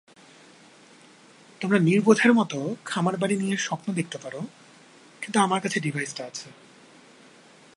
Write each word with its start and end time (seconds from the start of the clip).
তোমরা 1.61 1.79
নির্বোধের 1.79 2.31
মতো 2.33 2.57
খামারবাড়ি 2.85 3.35
নিয়ে 3.37 3.55
স্বপ্ন 3.57 3.87
দেখতে 3.93 4.17
পারো, 4.17 4.41
কিন্তু 5.21 5.37
আমার 5.39 5.59
কাছে 5.61 5.77
ডিভাইসটা 5.79 6.23
আছে! 6.25 6.47